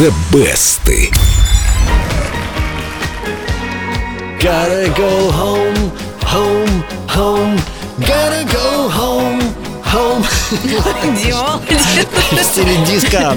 [0.00, 0.88] The Best.
[4.40, 5.92] Gotta go home,
[6.24, 7.56] home, home.
[8.00, 9.40] Gotta go home,
[9.84, 10.24] home.
[11.22, 11.60] Дима,
[12.32, 13.36] В стиле диска.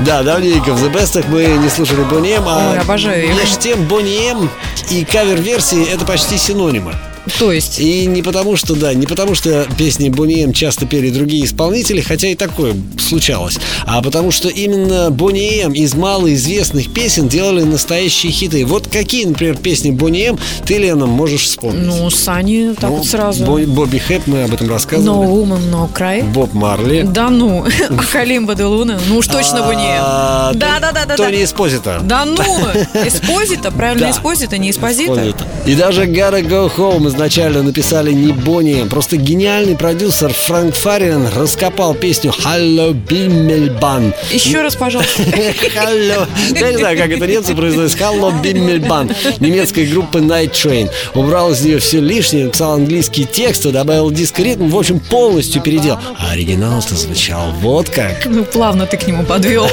[0.00, 3.36] Да, давненько в The Best мы не слушали Бонни М, а Ой, обожаю их.
[3.36, 4.50] между тем Бонни М
[4.90, 6.94] и кавер-версии это почти синонимы.
[7.38, 11.10] То есть, И не потому что, да, не потому что песни Бонни М часто пели
[11.10, 17.28] другие исполнители, хотя и такое случалось, а потому что именно Бонни М из малоизвестных песен
[17.28, 18.64] делали настоящие хиты.
[18.64, 21.82] Вот какие, например, песни Бонни М ты, Лена, можешь вспомнить?
[21.86, 23.44] ну, Сани, так Ну, вот сразу.
[23.44, 25.28] Бо- Бобби Хэп, мы об этом No рассказывали.
[25.28, 26.22] woman, no cry.
[26.24, 27.02] Боб Марли.
[27.02, 28.98] Да ну, а Халимба де Луна?
[29.08, 29.60] Ну уж точно.
[29.62, 31.16] А, Да, Тон- да, да, да.
[31.16, 31.44] Тони.
[31.44, 32.00] Эспозита.
[32.02, 32.42] Да ну,
[33.06, 34.10] Эспозита, правильно.
[34.10, 34.70] Эспозита, не.
[34.70, 35.34] Эспозита.
[35.66, 38.86] И даже Gotta Go Home изначально написали не Бонни.
[38.88, 44.14] Просто гениальный продюсер Фрэнк Фариан раскопал песню «Hallo Bimmelbahn».
[44.32, 45.22] Еще раз, пожалуйста.
[45.22, 46.26] Hallo.
[46.54, 48.00] Я не знаю, как это немцы произносят.
[48.00, 50.88] «Hallo Bimmelbahn» немецкой группы Night Train.
[51.14, 55.98] Убрал из нее все лишнее, написал английские тексты, добавил диск-ритм, в общем, полностью переделал.
[56.18, 58.26] А оригинал-то звучал вот как.
[58.26, 59.68] Ну, плавно ты к нему подвел.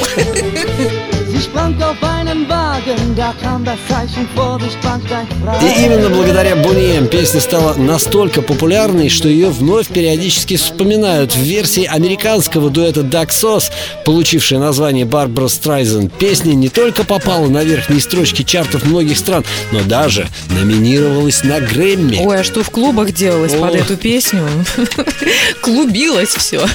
[5.62, 11.40] И именно благодаря Бонни М песня стала настолько популярной, что ее вновь периодически вспоминают в
[11.40, 13.72] версии американского дуэта Duck Sauce,
[14.06, 16.10] получившей название Барбара Страйзен.
[16.10, 22.20] Песня не только попала на верхние строчки чартов многих стран, но даже номинировалась на Грэмми.
[22.26, 23.82] Ой, а что в клубах делалось под Ох.
[23.82, 24.48] эту песню?
[25.62, 26.66] Клубилось все.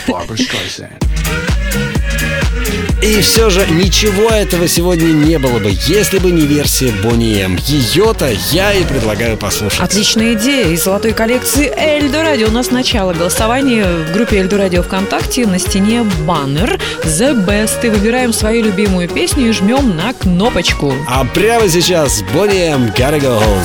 [3.02, 7.56] И все же ничего этого сегодня не было бы, если бы не версия Бонни М.
[7.56, 9.80] Ее-то я и предлагаю послушать.
[9.80, 10.68] Отличная идея.
[10.68, 15.58] Из золотой коллекции Эльдо Радио у нас начало голосования в группе Эльдо Радио ВКонтакте на
[15.58, 17.84] стене баннер The Best.
[17.84, 20.94] И выбираем свою любимую песню и жмем на кнопочку.
[21.08, 22.84] А прямо сейчас Бонни М.
[22.96, 23.64] Gotta go home.